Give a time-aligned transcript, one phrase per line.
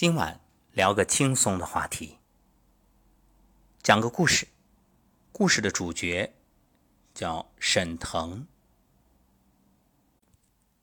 [0.00, 0.40] 今晚
[0.70, 2.18] 聊个轻松的话题，
[3.82, 4.46] 讲个故事。
[5.32, 6.36] 故事的主角
[7.12, 8.46] 叫沈腾。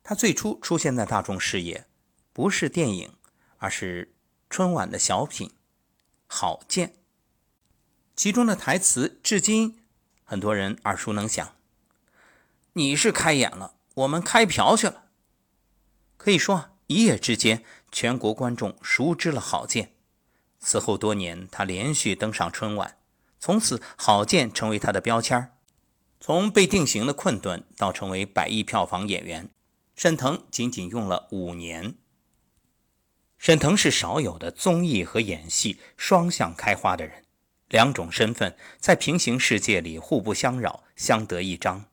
[0.04, 1.88] 他最初出现在大众视野，
[2.34, 3.16] 不是电影，
[3.58, 4.14] 而是
[4.49, 5.47] 春晚的小品
[6.28, 6.90] 《郝建》。
[8.18, 9.82] 其中的台词至今
[10.26, 11.56] 很多人耳熟能详。
[12.74, 15.06] 你是开眼了，我们开瓢去了。
[16.18, 17.63] 可以说一夜之间。
[17.96, 19.94] 全国观众熟知了郝建，
[20.59, 22.98] 此后多年，他连续登上春晚，
[23.40, 25.53] 从此郝建成为他的标签
[26.20, 29.50] 从被定型的困顿到成为百亿票房演员，
[29.95, 31.95] 沈腾仅仅用了五年。
[33.38, 37.23] 沈腾是少有的综艺和演戏双向开花的人，
[37.70, 41.86] 两种身份在平行世界里互不相扰，相得益彰。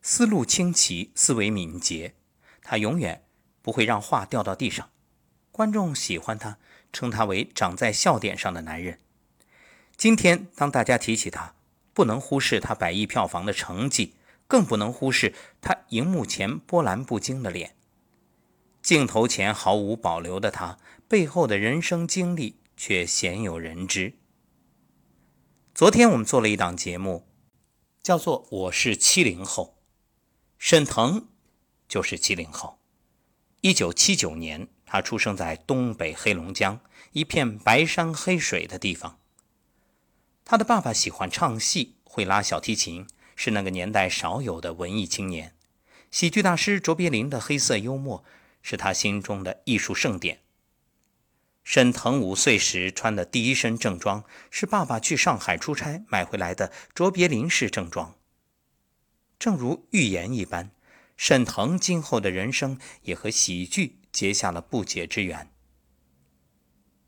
[0.00, 2.16] 思路清奇，思维敏捷，
[2.60, 3.24] 他永远
[3.62, 4.88] 不会让话掉到地上。
[5.52, 6.56] 观众喜欢他，
[6.94, 8.98] 称他为长在笑点上的男人。
[9.96, 11.54] 今天，当大家提起他，
[11.92, 14.14] 不能忽视他百亿票房的成绩，
[14.48, 17.76] 更不能忽视他荧幕前波澜不惊的脸。
[18.80, 24.14] 镜头前毫无保留的他，背后的人生经历却鲜有人知。
[25.74, 27.26] 昨天我们做了一档节目，
[28.02, 29.76] 叫做《我是七零后》，
[30.58, 31.28] 沈腾
[31.86, 32.78] 就是七零后，
[33.60, 34.66] 一九七九年。
[34.92, 36.78] 他出生在东北黑龙江
[37.12, 39.18] 一片白山黑水的地方。
[40.44, 45.54] 他的爸爸喜欢唱戏，会拉小提琴，是那个年代少有的文艺青年。
[46.10, 48.22] 喜剧大师卓别林的黑色幽默
[48.60, 50.40] 是他心中的艺术盛典。
[51.64, 58.14] 沈腾五岁时穿的第一身正装是爸爸去上海出差买回来的卓别林式正装。
[59.38, 60.70] 正如预言一般，
[61.16, 64.00] 沈腾今后的人生也和喜剧。
[64.12, 65.50] 结下了不解之缘。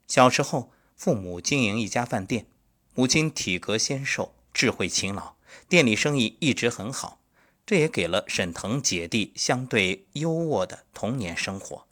[0.08, 2.46] 小时候，父母经营一家饭店，
[2.94, 5.36] 母亲体格纤瘦，智慧勤劳，
[5.68, 7.20] 店里生意一直很好，
[7.66, 11.86] 这也给了沈腾姐弟相对优渥的童年生活。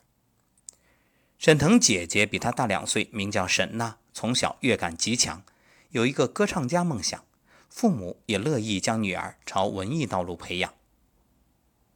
[1.39, 5.43] 沈腾姐姐比他大两岁，名叫沈娜，从小乐感极强，
[5.91, 7.25] 有一个歌唱家梦想，
[7.69, 10.73] 父母也乐意将女儿朝文艺道路培养。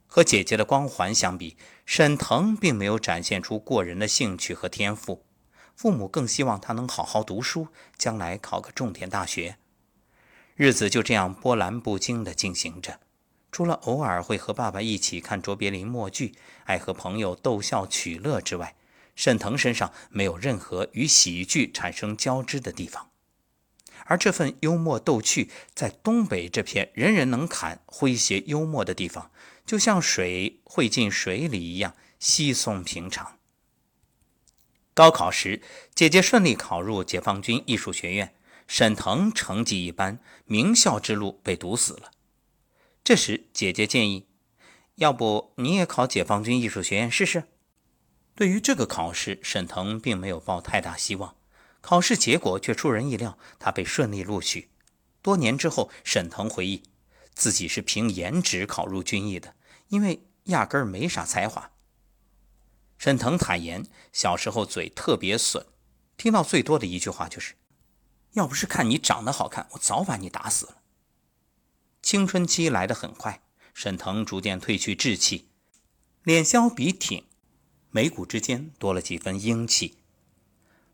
[0.05, 1.55] 和姐姐的光环相比，
[1.87, 5.23] 沈腾并没有展现出过人的兴趣和天赋。
[5.73, 9.57] 父母更希望他能好好读书，将来考个重点大学。
[10.55, 12.99] 日子就这样波澜不惊地进行着。
[13.53, 18.75] 除了偶尔会和爸爸一起看卓别林默剧，爱和朋友逗笑取乐之外，
[19.15, 23.11] 沈腾身上没有任何与喜剧产生交织的地方。
[24.03, 29.31] 而这份幽默逗趣，在东北这片人人能侃诙谐幽默的地方。
[29.67, 33.37] 就像水汇进水里一样稀松平常。
[34.95, 35.61] 高考时，
[35.93, 38.33] 姐姐顺利考入解放军艺术学院，
[38.65, 42.09] 沈腾成绩一般，名校之路被堵死了。
[43.03, 44.25] 这时，姐姐建议
[44.95, 47.43] ：“要不你也考解放军艺术学院试试？”
[48.33, 51.35] 对于这个考试，沈腾并没有抱太大希望。
[51.81, 54.69] 考试结果却出人意料，他被顺利录取。
[55.21, 56.83] 多年之后，沈腾回忆，
[57.33, 59.53] 自己是凭颜值考入军艺的。
[59.89, 61.71] 因为压根儿没啥才华。
[62.97, 65.65] 沈腾坦言，小时候嘴特别损，
[66.17, 67.55] 听到最多的一句话就是
[68.33, 70.77] ：“要不是看你长得好看，我早把你打死了。”
[72.01, 73.41] 青春期来得很快，
[73.73, 75.49] 沈腾逐渐褪去稚气，
[76.23, 77.25] 脸削鼻挺，
[77.91, 79.97] 眉骨之间多了几分英气，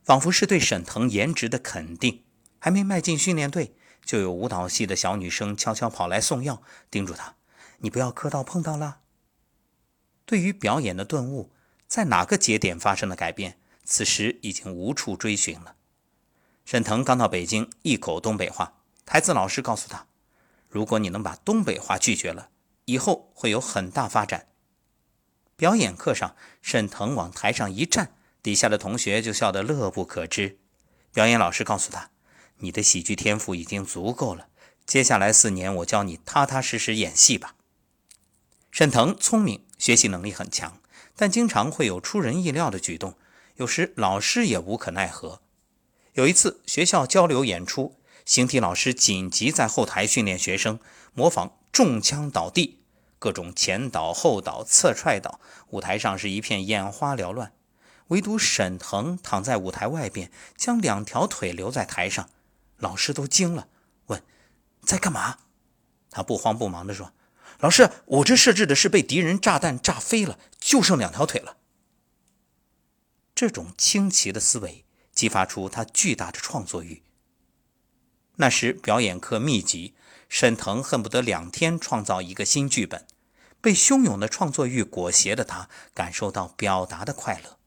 [0.04, 2.24] 仿佛是对沈腾颜值的肯定。
[2.60, 3.76] 还没迈进训练队，
[4.06, 7.36] 就有舞蹈系的小女生悄悄跑来送药，叮嘱他。
[7.84, 9.00] 你不要磕到碰到了。
[10.26, 11.52] 对于表演的顿悟，
[11.86, 15.76] 在哪个节点发生的改变，此时已经无处追寻了。
[16.64, 20.08] 沈腾刚到北京，一口东北话，台词老师告诉他
[20.70, 22.50] ：“如果你能把东北话拒绝了，
[22.86, 24.48] 以后会有很大发展。”
[25.58, 30.58] 表演课上，沈腾往台上一站，底下的同学就笑得乐不可支。
[31.12, 32.12] 表演老师告诉他
[32.60, 34.48] ：“你的喜剧天赋已经足够了，
[34.86, 37.56] 接下来四年我教你踏踏实实演戏吧。”
[38.74, 40.80] 沈腾聪明，学习能力很强，
[41.16, 43.14] 但经常会有出人意料的举动，
[43.58, 45.44] 有时老师也无可奈何。
[46.14, 50.80] 有一次学校交流演出，形体老师紧急在后台训练学生
[51.14, 52.80] 模仿中枪倒地，
[53.20, 55.40] 各种前倒后倒、侧踹倒，
[55.70, 57.54] 舞台上是一片眼花缭乱。
[58.08, 62.28] 唯独沈腾躺在舞台外边，将两条腿留在台上，
[62.78, 63.68] 老师都惊了，
[64.08, 64.24] 问
[64.82, 65.38] ：“在干嘛？”
[66.10, 67.14] 他不慌不忙地说。
[67.64, 71.56] 老师，我这设置的是被敌人炸弹炸飞了，就剩两条腿了。
[73.34, 74.84] 这种清奇的思维
[75.14, 77.04] 激发出他巨大的创作欲。
[78.36, 79.94] 那时表演课密集，
[80.28, 83.08] 沈腾恨不得两天创造一个新剧本。
[83.62, 87.58] 被汹涌的创作欲裹挟的他，感受到表达的快乐。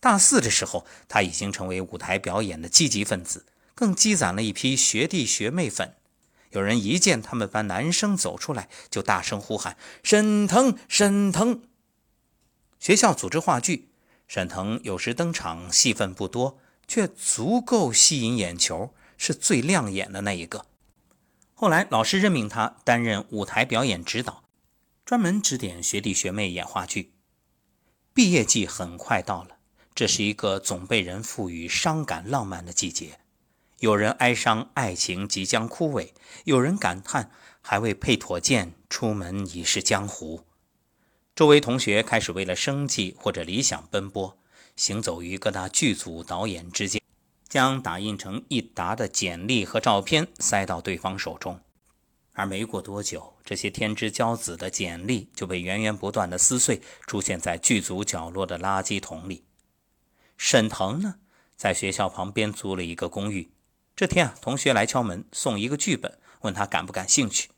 [0.00, 5.94] 大四的时候，他已经成为舞台表演的积极分子，更积攒了一批学弟学妹粉。
[6.54, 11.62] 有人一见他们班男生走出来，就大声呼喊：“沈腾，沈腾！”
[12.80, 13.90] 学校组织话剧，
[14.26, 20.66] 沈腾有时登场，戏份不多，却足够吸引眼球，是最亮眼的那一个。
[21.54, 24.44] 后来老师任命他担任舞台表演指导。
[25.04, 27.12] 专门指点学弟学妹演话剧。
[28.14, 29.56] 毕业季很快到了，
[29.94, 33.18] 这是一个总被人赋予伤感浪漫的季节。
[33.80, 36.10] 有人哀伤爱情即将枯萎，
[36.44, 37.30] 有人感叹
[37.60, 40.44] 还未配妥剑，出门已是江湖。
[41.34, 44.38] 周围同学开始为了生计或者理想奔波，
[44.76, 47.02] 行走于各大剧组导演之间，
[47.48, 51.60] 将打印成一沓的简历和照片塞到对方手中。
[52.32, 59.44] 而没过多久，这些天之骄子的简历就被源源不断的撕碎，出现在剧组角落的垃圾桶里。
[60.36, 61.16] 沈腾呢，
[61.56, 63.50] 在学校旁边租了一个公寓。
[63.96, 67.50] 这天啊，同学来敲门，送一个剧本，问他感不感兴趣。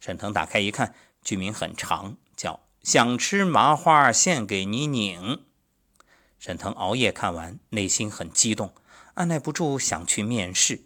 [0.00, 5.20] 沈腾打开一看，剧名很长，叫《想吃麻花献给你拧》。
[6.38, 8.72] 沈腾熬夜看完，内心很激动，
[9.14, 10.84] 按耐不住想去面试。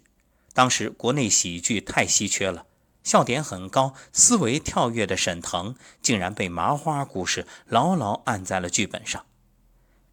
[0.53, 2.65] 当时国内喜剧太稀缺了。
[3.01, 9.25] 笑点很高、思维跳跃的沈腾，竟然被麻花故事牢牢按在了剧本上。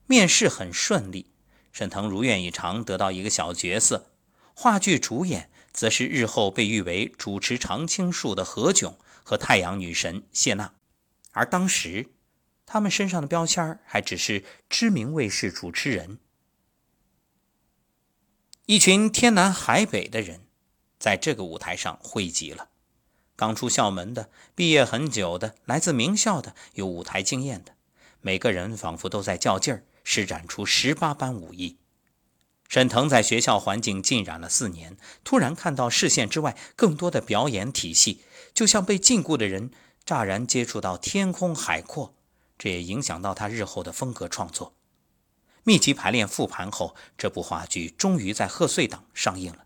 [0.07, 1.33] 面试很顺利，
[1.73, 4.13] 沈腾如愿以偿得到一个小角色。
[4.55, 10.75] 话剧主演则是日后被誉为主持常青树的何炅和太阳女神谢娜。
[11.33, 12.11] 而当时，
[12.65, 16.19] 他们身上的标签还只是知名卫视主持人。
[18.67, 20.47] 一群天南海北的人，
[20.99, 22.71] 在这个舞台上汇集了。
[23.37, 27.75] 刚出校门的，毕业很久的，来自名校的，有舞台经验的，
[28.21, 31.77] 每个人仿佛都在较劲儿，施展出十八般武艺。
[32.69, 38.21] 沈腾在学校环境浸染了四年，突然看到视线之外更多的表演体系，
[38.53, 39.71] 就像被禁锢的人
[40.05, 42.15] 乍然接触到天空海阔，
[42.59, 44.75] 这也影响到他日后的风格创作。
[45.63, 49.65] 密集排练复盘后，这部话剧终于在贺岁档上映了。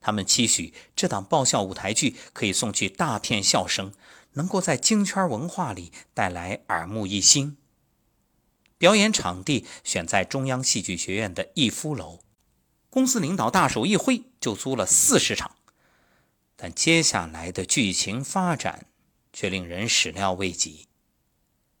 [0.00, 3.92] 他们期许这档爆笑舞台剧可以送去大片笑声，
[4.32, 7.56] 能够在京圈文化里带来耳目一新。
[8.76, 12.20] 表演场地选在中央戏剧学院的逸夫楼，
[12.90, 15.52] 公司领导大手一挥就租了四十场。
[16.56, 18.84] 但接下来的剧情发展
[19.32, 20.88] 却令人始料未及。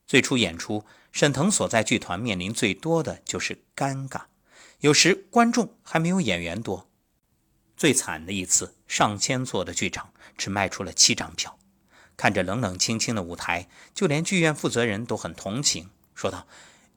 [0.06, 4.22] 最初演出，沈腾所在剧团面临最多的就是尴尬，
[4.78, 6.88] 有时观众还没有演员多。
[7.76, 11.58] 最惨的一次，上千座的剧场只卖出了七张票。
[12.16, 16.46] 看着冷冷清清的舞台，就连剧院负责人都很同情，说道：“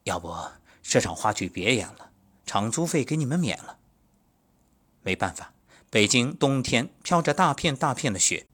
[0.04, 0.34] 要不
[0.82, 2.10] 这场话剧别演了，
[2.44, 3.78] 场租费给你们免了。”
[5.04, 5.54] 没办法，
[5.90, 8.46] 北京冬天飘着大片大片的雪，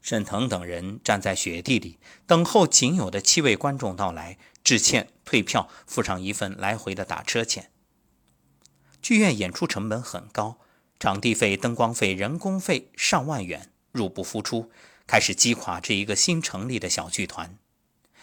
[0.00, 7.70] 沈腾等人站在雪地里等候仅有的七位观众到来，致歉、退票，付上一份来回的打车钱。
[9.02, 10.58] 剧院演出成本很高。
[10.98, 14.70] 场地费、灯光费、人工费上万元，入不敷出，
[15.06, 17.58] 开始击垮这一个新成立的小剧团。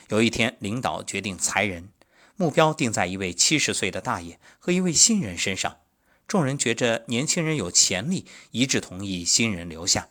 [0.10, 1.90] 有一天，领导决定裁人，
[2.36, 5.78] 目标定在一位七十岁的大爷和一位新人身上。
[6.28, 10.10] 众人觉着年轻人有潜力，一致同意新人留下。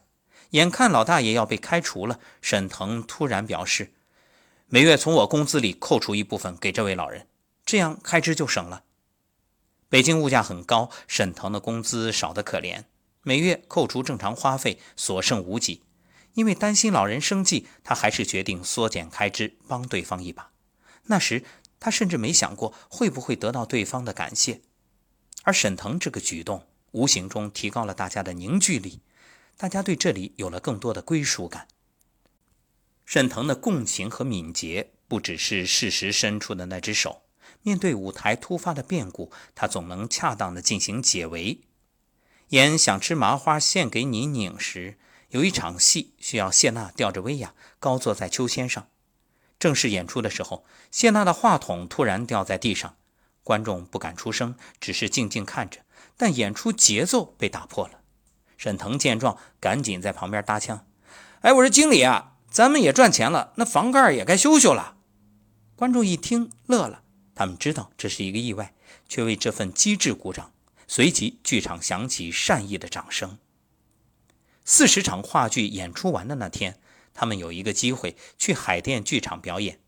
[0.51, 3.93] 眼看老大爷要被开除了，沈腾突然表示
[4.69, 7.27] ：“每月从我工资里扣除一部分给这位老人，
[7.65, 8.85] 这样开支就省了。”
[9.89, 12.85] 北京物价很高，沈腾的工资少得可怜，
[13.23, 15.83] 每月扣除正常花费，所剩无几。
[16.35, 20.51] 因为担心老人生计，他还是决定缩减开支，帮对方一把。
[21.05, 21.45] 那时
[21.79, 24.63] 他甚至没想过会不会得到对方的感谢，
[25.43, 29.01] 而沈腾这个举动无形中提高了大家的凝聚力，
[29.57, 31.69] 大家对这里有了更多的归属感。
[33.05, 37.23] 沈腾的共情和敏捷，不只是适时伸出的那只手。
[37.63, 41.61] 面对舞台突发的变故，他总能恰当的进行解围。
[42.49, 44.99] 演想吃麻花献给你拧时，
[45.31, 48.89] 有一场戏需要谢娜吊着威亚高坐在秋千上。
[49.59, 52.97] 正式演出的时候，谢娜的话筒突然掉在地上，
[53.43, 55.81] 观众不敢出声，只是静静看着。
[56.17, 58.01] 但演出节奏被打破了。
[58.57, 60.87] 沈腾见状，赶紧在旁边搭腔
[61.43, 64.97] ：“哎，我说经理啊，咱们也赚钱了，那房盖也该修修了。”
[65.75, 67.03] 观众一听乐了。
[67.35, 68.75] 他们知道这是一个意外，
[69.09, 70.53] 却为这份机智鼓掌。
[70.87, 73.39] 随即，剧场响起善意的掌声。
[74.65, 76.79] 四十场话剧演出完的那天，
[77.15, 79.81] 他们有一个机会去海淀剧场表演。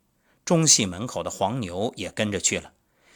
[0.45, 2.73] 中戏门口的黄牛也跟着去了。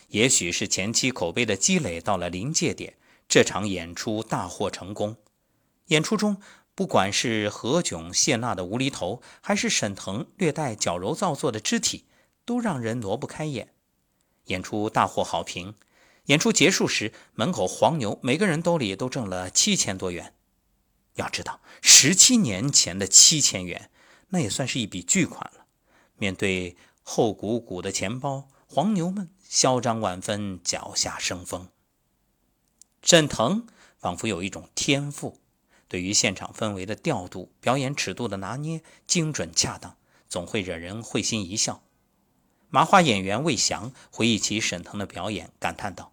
[0.08, 2.94] 也许是前期口碑的积累到了临界点，
[3.28, 5.16] 这场演出大获成功。
[5.86, 6.40] 演出中，
[6.74, 12.06] 不管是何炅谢娜的无厘头，还是沈腾略带矫揉造作的肢体，
[12.44, 13.74] 都让人挪不开眼。
[14.46, 15.74] 演出大获好评。
[16.26, 20.34] 演出结束时，门口黄牛每个人兜里都挣了七千多元。
[21.14, 23.90] 要知道，十七年前的七千元，
[24.28, 25.66] 那也算是一笔巨款了。
[26.16, 31.68] 面对厚鼓鼓的钱包，黄牛们嚣张万分，脚下生风。
[33.02, 35.40] 沈腾仿佛有一种天赋，
[35.88, 39.96] 对于现场氛围的调度、表演尺度的拿捏精准恰当，
[40.28, 41.82] 总会惹人会心一笑。
[42.68, 46.12] 麻花演员魏翔回忆起沈腾的表演，感叹道。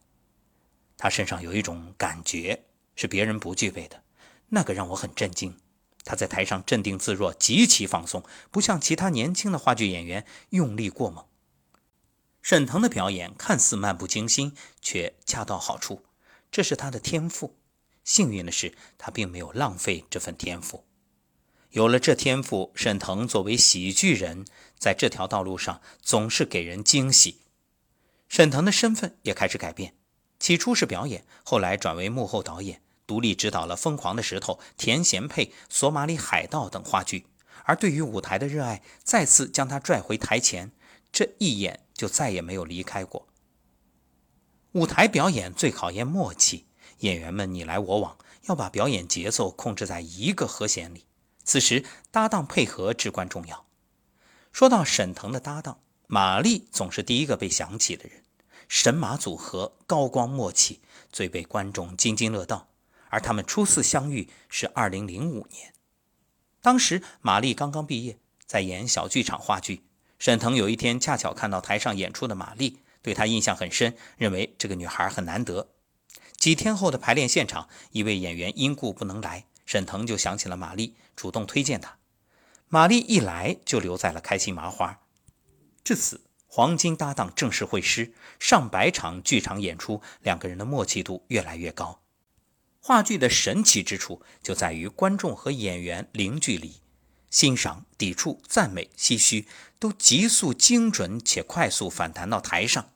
[0.96, 2.64] 他身上有一种感觉
[2.96, 4.02] 是别人不具备的，
[4.48, 5.58] 那个让我很震惊。
[6.06, 11.26] 他在台上镇定自若，极其放松，不像其他年轻的话剧演员用力过猛。
[12.48, 16.04] 沈腾的表演看似漫不经心，却恰到好处，
[16.52, 17.56] 这是他的天赋。
[18.04, 20.86] 幸运的是，他并没有浪费这份天赋。
[21.72, 24.46] 有了这天赋，沈腾作为喜剧人，
[24.78, 27.40] 在这条道路上总是给人惊喜。
[28.30, 29.96] 沈腾的身份也开始改变。
[30.38, 37.26] 起初是表演，后来转为幕后导演，独立指导了《疯狂的石头》《甜贤配》《索马里海盗》等话剧。
[37.64, 40.72] 而对于舞台的热爱，再次将他拽回台前，
[41.16, 43.26] 这一眼就再也没有离开过。
[44.74, 46.66] 舞台表演最考验默契，
[47.00, 48.18] 演员们你来我往，
[48.50, 51.06] 要把表演节奏控制在一个和弦里。
[51.46, 53.66] 此时搭档配合至关重要。
[54.52, 58.26] 说到沈腾的搭档，马丽总是第一个被想起的人。
[58.68, 60.82] 神马组合高光默契，
[61.14, 62.68] 最被观众津津乐道。
[63.08, 65.74] 而他们初次相遇是二零零五年，
[66.60, 69.86] 当时马丽刚刚毕业，在演小剧场话剧。
[70.20, 75.70] 沈腾有一天恰巧看到台上演出的马丽，对她印象很深，认为这个女孩很难得。
[76.38, 81.98] 几天后的排练现场，一位演员因故不能来，沈腾就想起了马丽，主动推荐她。
[82.68, 85.02] 马丽一来就留在了开心麻花，
[85.84, 86.22] 至此。
[86.48, 92.00] 黄金搭档正式会师，上百场剧场演出，两个人的默契度越来越高。
[92.80, 96.80] 话剧的神奇之处就在于观众和演员零距离，
[97.36, 99.46] 欣赏、抵触、赞美、唏嘘
[99.78, 102.94] 都急速、精准且快速反弹到台上，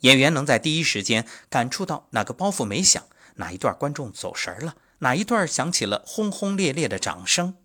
[0.00, 3.02] 演员能在第一时间感触到哪个包袱没响，
[3.36, 7.56] 哪一段观众走神了，哪一段响起了轰轰烈烈的掌声。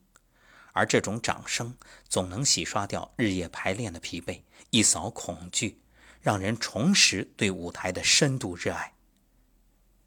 [0.72, 1.76] 而这种掌声
[2.08, 5.82] 总能洗刷掉日夜排练的疲惫，一扫恐惧，
[6.22, 8.94] 让人重拾对舞台的深度热爱。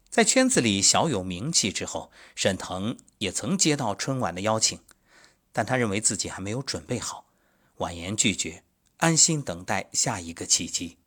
[0.09, 4.79] 在圈子里小有名气之后，沈腾也曾接到春晚的邀请，
[5.51, 7.25] 但他认为自己还没有准备好，
[7.77, 8.63] 婉言拒绝，
[8.97, 10.97] 安心等待下一个契机。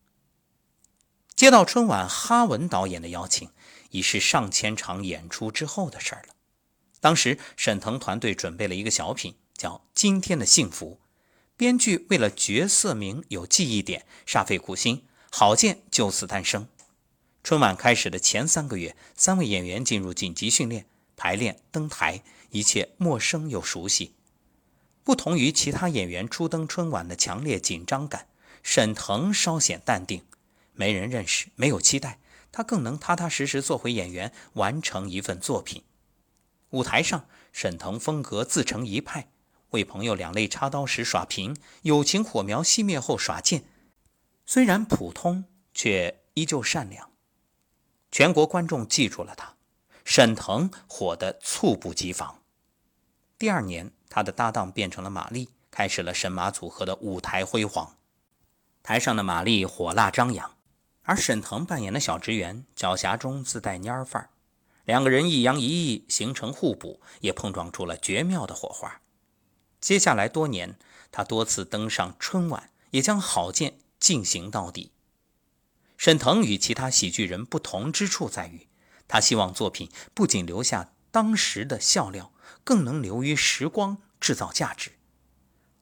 [1.35, 3.51] 接到春晚哈文导演的邀请，
[3.91, 6.35] 已是上千场演出之后的事儿了。
[7.01, 9.37] 当时沈腾团队准备了一个小品。
[9.61, 10.99] 叫今天的幸福，
[11.55, 16.67] 编剧为了角色名有记忆点，煞费苦心，郝建就此诞生。
[17.45, 24.15] 春晚开始的前三个月，三位演员进入紧急训练、排练、登台，一切陌生又熟悉。
[25.03, 28.29] 不同于其他演员初登春晚的强烈紧张感，
[28.63, 30.25] 沈腾稍显淡定，
[30.73, 32.19] 没人认识，没有期待，
[32.53, 35.83] 他更能踏踏实实做回演员，完成一份作品。
[36.71, 39.31] 舞台上，沈腾风格自成一派。
[39.71, 43.65] 为朋友两肋插刀时耍贫，友情火苗熄灭后耍贱，
[44.45, 47.11] 虽然普通，却依旧善良。
[48.11, 49.55] 全国观众记住了他，
[50.05, 52.43] 沈腾火得猝不及防。
[53.39, 57.97] 第二年，他的搭档变成了马丽，开始了神马组合的舞台辉煌。
[58.83, 60.57] 台上的马丽火辣张扬，
[61.03, 64.31] 而沈腾扮演的小职员狡黠中自带蔫儿范儿，
[64.85, 69.01] 两个人一扬一抑，形成互补，也碰撞出了绝妙的火花。
[69.81, 70.77] 接下来多年，
[71.13, 74.91] 他多次登上春晚，也将郝建进行到底。
[75.97, 78.67] 沈腾与其他喜剧人不同之处在于，
[79.07, 82.33] 他希望作品不仅留下当时的笑料，
[82.65, 84.93] 更能留于时光，制造价值。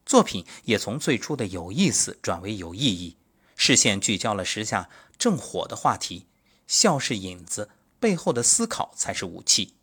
[0.07, 3.17] 作品也从最初的有意思转为有意义，
[3.57, 6.27] 视线聚焦了时下正火的话题。
[6.67, 9.75] 笑是引子，背后的思考才是武器。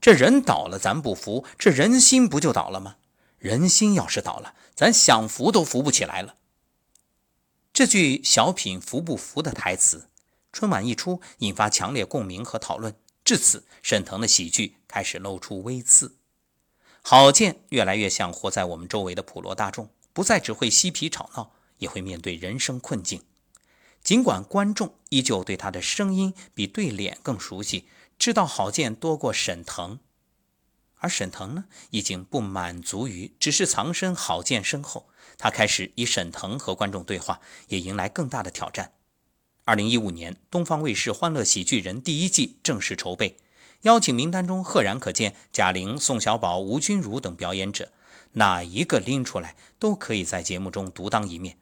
[0.00, 2.96] 这人倒了，咱不服；这人心不就倒了吗？
[3.38, 6.36] 人心要是倒了，咱想扶都扶不起来了。
[7.72, 10.10] 这句小品“扶不扶”的台词，
[10.52, 12.94] 春晚一出，引发强烈共鸣和讨论。
[13.24, 16.16] 至此，沈腾的喜剧开始露出微刺。
[17.00, 23.22] 郝建越来越像活在我们周围的普罗大众，不再只会嬉皮吵闹，也会面对人生困境。
[24.04, 27.86] 尽管观众依旧对他的声音比对脸更熟悉，
[28.18, 29.98] 知道郝建多过沈腾，
[30.98, 35.08] 而沈腾呢，已经不满足于只是藏身郝建身后，
[35.38, 38.92] 他开始以沈腾和观众对话，也迎来更大的挑战。
[39.64, 43.38] 二零一五年，东方卫视《欢乐喜剧人》第一季正式筹备，
[43.82, 47.90] 邀请名单中赫然可见贾玲、宋小宝、吴君如等表演者，
[48.32, 51.58] 哪一个拎出来都可以在节目中独当一面。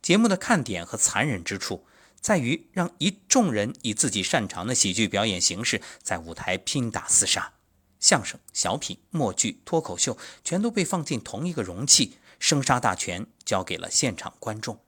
[0.00, 1.84] 节目的看点和残忍之处，
[2.20, 7.52] 在于让一众人以自己擅长的喜剧表演形式在舞台拼打厮杀，
[7.98, 14.80] 相声、小品、默剧、脱口秀全都被放进同一个容器，生杀大权交给了现场观众。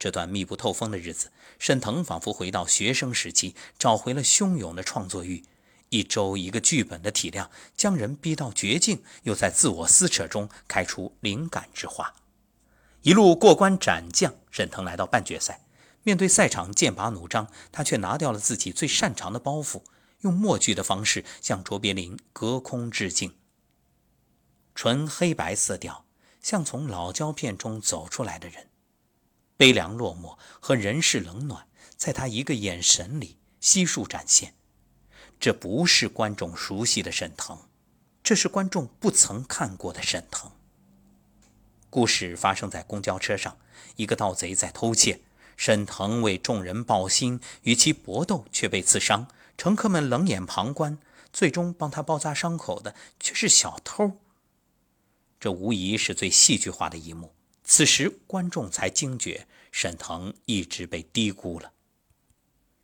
[0.00, 5.44] 这段密不透风的日子，沈腾仿佛回到学生时期，找回了汹涌的创作欲。
[5.90, 12.14] 一周一个剧本的体量，将人逼到绝境，又在自我撕扯中开出灵感之花。
[13.02, 15.60] 一路过关斩将，沈腾来到半决赛。
[16.02, 19.82] 面对赛场剑拔弩张，他却拿掉了自己最擅长的包袱，
[20.20, 23.34] 用默剧的方式向卓别林隔空致敬。
[24.74, 26.06] 纯黑白色调，
[26.40, 28.69] 像从老胶片中走出来的人。
[29.60, 34.54] 悲凉落寞和人世冷暖，在他一个眼神里悉数展现。
[35.38, 37.58] 这不是观众熟悉的沈腾，
[38.22, 40.50] 这是观众不曾看过的沈腾。
[41.90, 43.58] 故事发生在公交车上，
[43.96, 45.20] 一个盗贼在偷窃，
[45.58, 50.96] 沈腾为众人抱薪，与其搏斗却被刺伤，乘客们冷眼旁观，
[51.34, 54.12] 最终帮他包扎伤口的却是小偷。
[55.38, 57.34] 这无疑是最戏剧化的一幕。
[57.72, 61.72] 此时，观众才惊觉沈腾一直被低估了。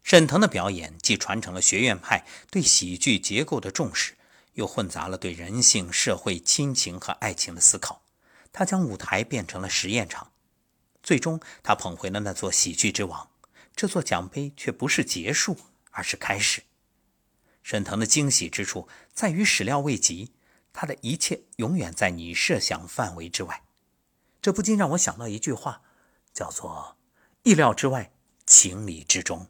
[0.05, 4.17] 沈腾的表演既传承了学院派对喜剧结构的重视，
[4.53, 8.05] 又混杂了对人性、社会、亲情和爱情的思考。
[8.53, 10.31] 他将舞台变成了实验场，
[11.03, 13.29] 最终他捧回了那座喜剧之王。
[13.75, 15.59] 这座奖杯却不是结束，
[15.91, 16.63] 而是开始。
[17.65, 20.31] 沈腾的惊喜之处在于始料未及，
[20.73, 23.65] 他的一切永远在你设想范围之外。
[24.47, 25.83] 这不禁让我想到一句话，
[26.33, 26.97] 叫做
[27.43, 28.13] “意料之外，
[28.47, 29.49] 情理之中”。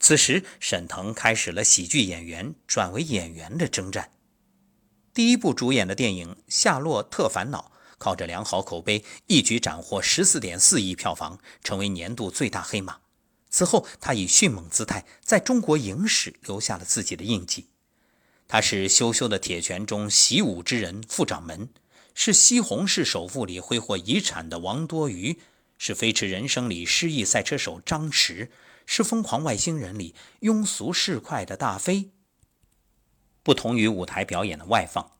[0.00, 4.10] 此时，沈腾开始了喜剧演员转为演员的征战。
[5.14, 12.98] 第一部主演的电影《夏洛特烦恼》靠着良好口碑，一举斩获十四点四亿票房，成为年度最大黑马。
[13.48, 17.68] 此后，他以迅猛姿态在中国影史留下了自己的印记。
[18.48, 21.68] 他是羞羞的铁拳中习武之人傅掌门。
[22.20, 25.38] 是西红柿首富里挥霍遗产的王多鱼，
[25.78, 28.50] 是飞驰人生里失意赛车手张弛，
[28.86, 32.10] 是疯狂外星人里庸俗市侩的大飞。
[33.44, 35.12] 不同于舞台表演的外放，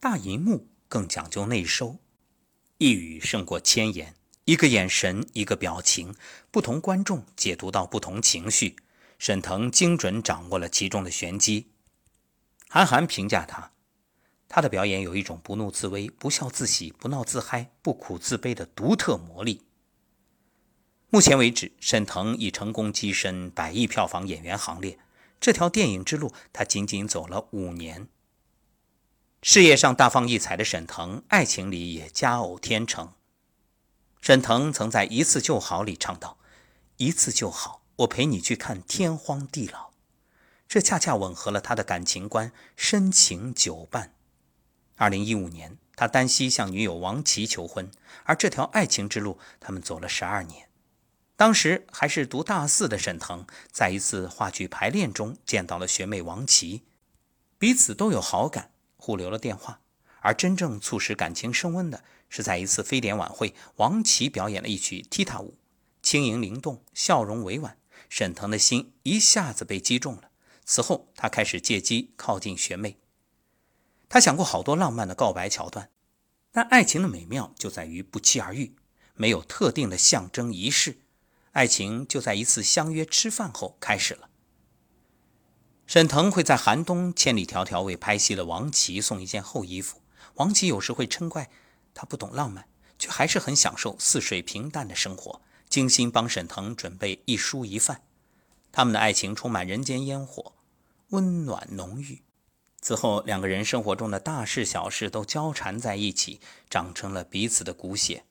[0.00, 1.98] 大银幕更讲究内收，
[2.78, 4.14] 一语胜过千言，
[4.46, 6.14] 一个眼神，一个表情，
[6.50, 8.76] 不同观众解读到不同情绪。
[9.18, 11.66] 沈腾精准掌握了其中的玄机。
[12.66, 13.72] 韩寒评价他。
[14.52, 19.62] 他的表演有一种不怒自威、不笑自喜、不闹自嗨、不苦自悲的独特魔力。
[21.08, 24.98] 目前为止，沈腾已成功跻身百亿票房演员行列。
[25.40, 28.08] 这条电影之路，他仅仅走了五年。
[29.40, 33.12] 事业上大放异彩的沈腾，爱情里也佳偶天成。
[34.20, 36.38] 沈腾曾在《一次就好》里唱道
[36.98, 39.90] ：“一次就好，我陪你去看天荒地老。”
[40.66, 44.16] 这恰恰吻合了他的感情观，深情久伴。
[45.00, 47.90] 二零一五年，他单膝向女友王琦求婚，
[48.24, 50.68] 而这条爱情之路，他们走了十二年。
[51.36, 56.82] 当时还是读大四的沈腾，在一次话剧排练中见到了学妹王琦，
[57.58, 59.80] 彼此都有好感，互留了电话。
[60.20, 65.56] 而真正促使感情升温的，是在一次非典晚会，王琦表演了一曲踢踏舞，
[66.02, 67.78] 轻盈灵动，笑容委婉，
[68.10, 70.24] 沈腾的心一下子被击中了。
[70.66, 72.98] 此后，他开始借机靠近学妹。
[74.10, 75.88] 他想过好多浪漫的告白桥段，
[76.50, 78.74] 但爱情的美妙就在于不期而遇，
[79.14, 80.98] 没有特定的象征仪式，
[81.52, 84.28] 爱情就在一次相约吃饭后开始了。
[85.86, 90.02] 沈腾会在寒冬千里迢迢为拍戏的王琦送一件厚衣服，
[90.34, 91.48] 王琦有时会嗔怪
[91.94, 92.68] 他不懂浪漫，
[92.98, 98.02] 却还是很享受似水平淡的生活，精心帮沈腾准备一蔬一饭。
[98.72, 100.54] 他们的爱情充满人间烟火，
[101.10, 102.22] 温暖浓郁。
[102.82, 106.40] 此后，两个人生活中的大事小事都交缠在一起，
[106.70, 108.24] 长成了彼此的骨血。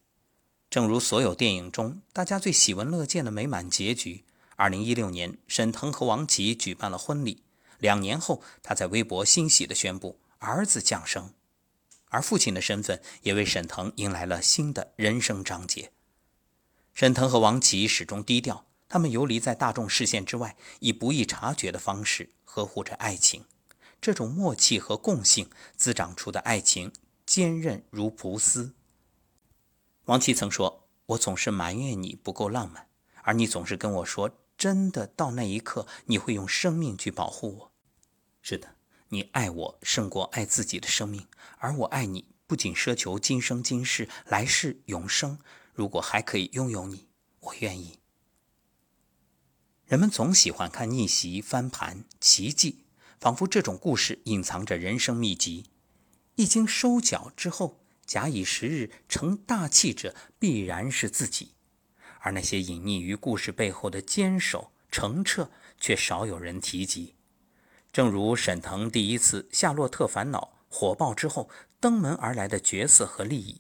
[0.70, 4.24] 正如所有电影中大家最喜闻乐见的美满结局，
[4.56, 7.44] 二零一六年，沈腾和王琦举办了婚礼。
[7.78, 11.34] 两年后，他在微博欣喜地宣布儿子降生，
[12.10, 15.92] 而父亲的身份也为沈腾迎来了新的人生章节。
[16.94, 23.46] 沈腾和王琦始终低调，他们游离在大众视线之外，以不易察觉的方式呵护着爱情。
[24.02, 26.92] 这种默契和共性滋长出的爱情，
[27.26, 28.74] 坚韧如蒲丝。
[30.06, 32.88] 王琦曾说：“我总是埋怨你不够浪漫，
[33.24, 37.72] 而你总是跟我说，真的到那一刻，你会用生命去保护我。”
[38.42, 38.76] 是的，
[39.10, 45.38] 你爱我胜过爱自己的生命，而我爱你不仅奢求今生今世、来世永生。
[45.74, 47.08] 如果还可以拥有你，
[47.42, 48.00] 我愿意。
[49.86, 52.86] 人们总喜欢看逆袭、翻盘、奇迹，
[53.20, 55.66] 仿佛这种故事隐藏着人生秘籍。
[56.36, 61.54] 一经收缴之后，假以时日成大器者必然是自己，
[62.22, 67.16] 而那些隐匿于故事背后的坚守、澄澈，却少有人提及。
[67.92, 73.60] 正如沈腾第一次《夏洛特烦恼》火爆之后登门而来的角色和利益，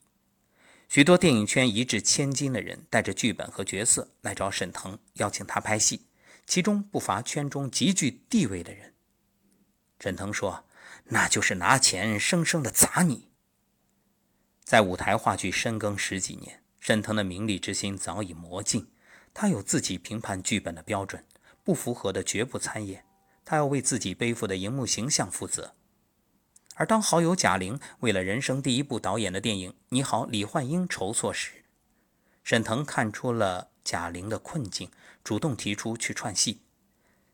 [0.88, 6.06] 许多电影圈一掷千金的人带着剧本和角色来找沈腾，邀请他拍戏，
[6.45, 8.93] 其中不乏圈中极具地位的人。
[10.00, 10.64] 沈腾说
[11.10, 13.28] ：“那就是拿钱生生的砸你。”
[14.64, 18.92] 在舞台话剧深耕十几年，沈腾的名利之心早已磨尽，
[19.34, 21.26] 他有自己评判剧本的标准，
[21.64, 23.04] 不符合的绝不参演。
[23.44, 25.74] 他要为自己背负的荧幕形象负责，
[26.76, 31.66] 而当好友贾玲为了人生第一部导演的电影《你好，李焕英》筹措时，
[32.44, 34.92] 沈腾看出了贾玲的困境，
[35.24, 36.62] 主动提出去串戏。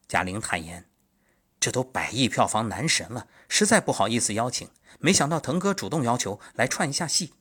[0.08, 0.88] 贾玲坦言
[1.60, 7.34] ：“这都百亿票房男神了，实在不好意思邀请，没想到腾哥主动要求来串一下戏。”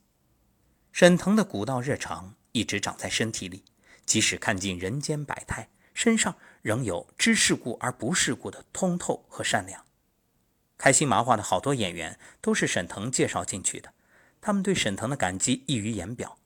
[0.92, 3.64] 沈腾的古道热肠一直长在身体里，
[4.06, 5.68] 即使看尽人间百态。
[5.94, 9.84] 身上仍有知世故而不世故的通透和善良。
[10.76, 13.92] 开心麻花的好多演员都是沈腾介绍进去的，
[14.40, 16.36] 他们对沈腾的感激溢于言表，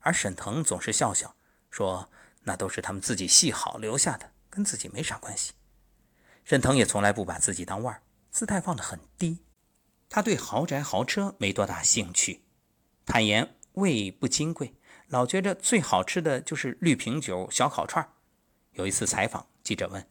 [0.00, 1.34] 而沈腾总是笑笑
[1.70, 2.10] 说
[2.44, 5.52] ：“那都是他们自己戏好留下的，跟自己没啥关系。”
[6.48, 9.40] 沈腾也从来不把自己当腕儿，姿态放得很低。
[10.08, 12.40] 他对豪宅豪车没多大兴趣，
[13.04, 14.72] 坦言胃不金贵，
[15.08, 18.12] 老觉着最好吃的就是绿瓶酒、小烤串儿。
[18.72, 20.08] 有一次采访，记者问：“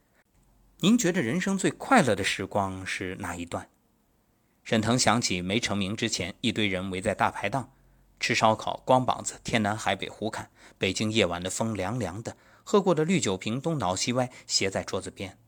[0.82, 3.72] 您觉得人生最快乐的时光是哪一段？”
[4.64, 7.74] 沈腾想起没成名之前，一堆人围在大排档
[8.20, 10.52] 吃烧烤，光膀子，天南海北胡侃。
[10.78, 15.40] 北京夜晚的风凉凉的，喝过的绿酒瓶东倒西歪，斜在桌子边。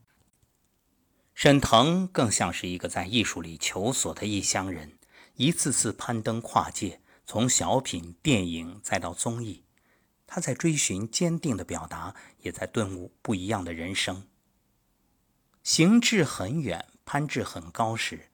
[1.41, 4.99] 沈腾更像是一个在艺术里求索的异乡人，
[5.35, 9.63] 一次次攀登跨界，从小品、电影再到综艺。
[10.27, 14.27] 他在追寻坚定的表达，也在顿悟不一样的人生。
[15.63, 18.31] 行至很远，攀至很高时，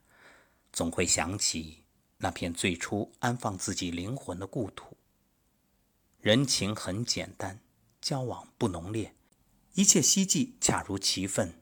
[0.74, 1.84] 总会想起
[2.18, 4.98] 那片最初安放自己灵魂的故土。
[6.20, 7.62] 人情很简单，
[8.02, 9.14] 交往不浓烈，
[9.76, 11.62] 一切希冀恰如其分。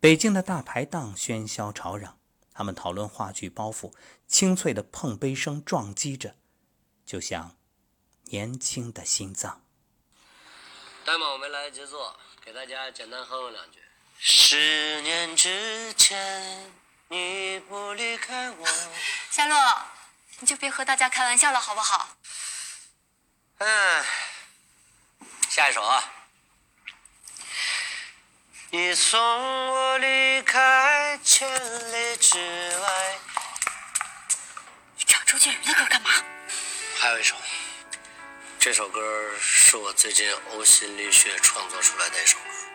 [0.00, 2.18] 北京的大排档喧嚣吵嚷，
[2.52, 3.92] 他们讨论话剧包袱，
[4.26, 6.36] 清脆的碰杯声撞击着，
[7.04, 7.56] 就像。
[8.28, 9.62] 年轻的心脏。
[11.04, 13.78] 待会我没来得及做，给大家简单哼哼两句。
[14.18, 16.72] 十年之前，
[17.06, 18.66] 你不离开我。
[19.30, 19.56] 夏洛，
[20.40, 22.16] 你就别和大家开玩笑了，好不好？
[23.58, 24.04] 嗯，
[25.48, 26.02] 下一首啊。
[28.70, 33.18] 你送我离开千里之外。
[34.96, 36.10] 你唱周杰伦的歌干嘛？
[36.98, 37.36] 还有一首。
[38.58, 39.00] 这首歌
[39.40, 42.65] 是我最近呕心沥血创作出来的一首歌。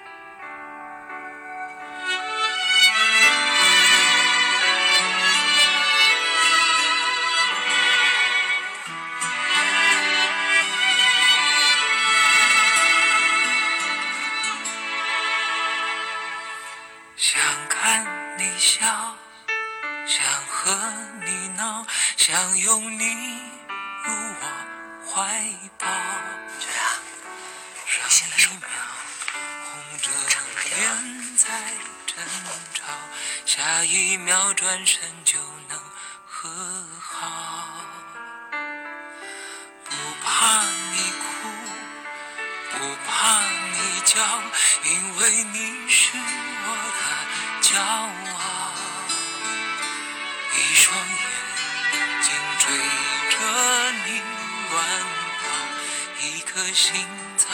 [34.32, 35.78] 秒转身就能
[36.26, 36.48] 和
[37.02, 37.68] 好。
[39.84, 39.92] 不
[40.24, 40.64] 怕
[40.94, 41.50] 你哭，
[42.72, 43.42] 不怕
[43.74, 44.16] 你叫，
[44.86, 47.04] 因为你是我的
[47.62, 48.72] 骄傲。
[50.56, 51.28] 一双眼
[52.22, 52.64] 睛追
[53.32, 53.36] 着
[54.06, 54.08] 你。
[54.72, 54.80] 乱
[55.42, 55.44] 跑，
[56.22, 57.48] 一颗心早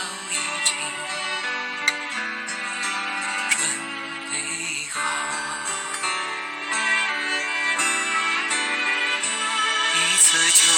[10.27, 10.75] 次就好，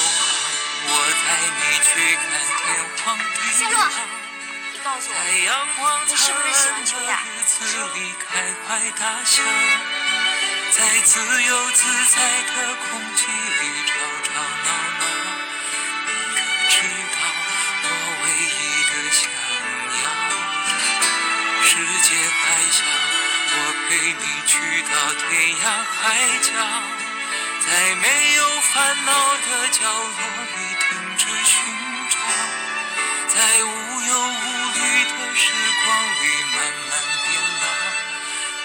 [0.85, 0.93] 我
[1.25, 1.25] 带
[1.57, 1.89] 你去
[2.21, 2.61] 看天
[3.01, 3.89] 荒地夏洛老。
[4.71, 7.57] 你告诉在我，阳光你是不是喜欢秋雅灿烂的日子
[7.97, 8.29] 里开
[8.61, 9.41] 怀大笑，
[10.77, 11.81] 在自由自
[12.13, 14.69] 在的空气里吵吵闹
[15.01, 15.01] 闹。
[16.05, 17.17] 你可知道
[17.81, 17.89] 我
[18.21, 19.25] 唯一的想
[19.97, 20.05] 要？
[21.65, 21.73] 世
[22.05, 22.85] 界还小，
[23.49, 23.57] 我
[23.89, 24.53] 陪你去
[24.93, 25.65] 到天涯
[25.97, 25.97] 海
[26.37, 26.53] 角，
[27.69, 30.19] 在没有烦恼的角落
[30.55, 31.53] 里停止寻
[32.09, 32.17] 找。
[33.27, 33.67] 在无
[34.01, 34.33] 忧无
[34.73, 35.53] 虑的时
[35.85, 36.57] 光里慢
[36.89, 36.91] 慢
[37.23, 37.29] 变
[37.61, 37.63] 老，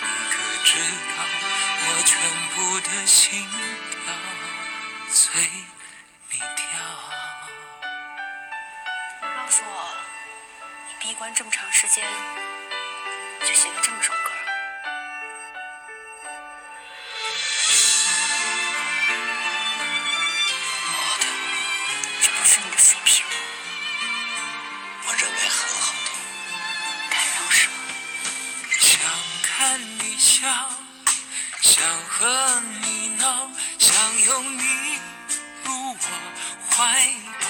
[0.01, 1.21] 你可知道
[1.81, 2.11] 我全
[2.55, 3.47] 部的心
[3.91, 4.03] 跳
[5.11, 5.23] 随
[6.31, 6.81] 你跳？
[9.21, 9.69] 告诉我，
[10.89, 12.03] 你闭关这么长时间，
[13.43, 14.34] 就写了这么首歌。
[32.25, 32.31] 和
[32.81, 34.63] 你闹，想拥你
[35.63, 35.97] 入我
[36.71, 36.75] 怀
[37.43, 37.47] 抱。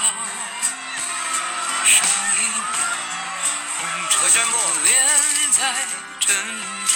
[1.87, 1.95] 上
[2.35, 2.83] 一秒
[3.79, 4.13] 红着
[4.83, 4.91] 脸
[5.53, 5.59] 在
[6.19, 6.27] 争
[6.89, 6.93] 吵，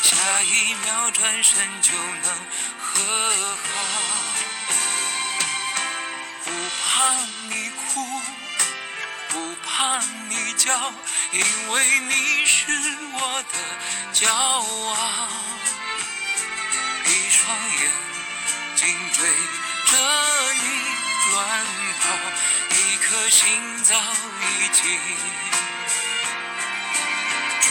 [0.00, 2.26] 下一秒转身就能
[2.78, 2.86] 和
[3.64, 3.66] 好。
[6.44, 6.46] 不
[6.84, 6.86] 怕
[7.48, 7.82] 你哭。
[9.28, 9.34] 不
[9.66, 10.92] 怕你叫，
[11.32, 12.70] 因为你是
[13.12, 13.54] 我的
[14.14, 15.28] 骄傲。
[17.38, 17.80] 一双眼
[18.74, 19.22] 睛追
[19.86, 19.92] 着
[20.54, 20.64] 你
[21.30, 21.36] 乱
[22.00, 22.04] 跑，
[22.74, 23.38] 一颗心
[23.84, 24.98] 早已经
[27.60, 27.70] 准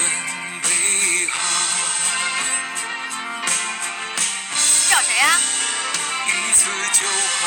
[0.64, 1.36] 备好。
[4.90, 5.38] 找谁呀、
[6.28, 7.44] 一次就好，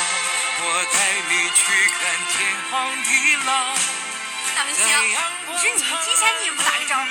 [0.61, 1.62] 我带你去
[1.96, 2.37] 看天
[2.70, 2.70] 荒
[3.02, 3.09] 地
[3.46, 3.48] 老。
[4.56, 4.78] 大明星，
[5.56, 5.83] 你提
[6.18, 7.06] 前你也不打个招呼，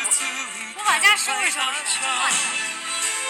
[0.75, 2.68] 我把家收拾收拾。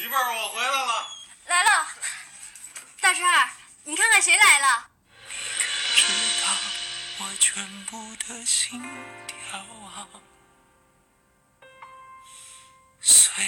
[0.00, 1.06] 媳妇儿，我回来了。
[1.44, 1.86] 来了，
[3.02, 3.50] 大川儿，
[3.84, 4.88] 你看看谁来了？
[5.94, 6.06] 知
[6.42, 6.48] 道
[7.18, 8.82] 我全部的心
[9.26, 10.08] 跳啊，
[13.02, 13.44] 随